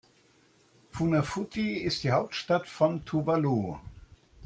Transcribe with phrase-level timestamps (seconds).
[0.89, 3.77] Funafuti ist die Hauptstadt von Tuvalu.